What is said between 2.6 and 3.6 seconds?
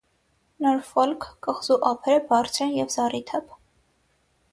են և զառիթափ։